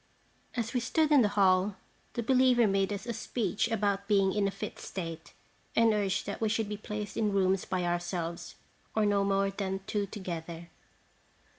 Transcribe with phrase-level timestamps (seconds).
[0.55, 1.75] As we stood in the hall,
[2.13, 5.35] the believer made us a speech about being in a fit state,
[5.75, 8.55] and urged that we should be placed in rooms by ourselves,
[8.95, 10.69] or no more than two together.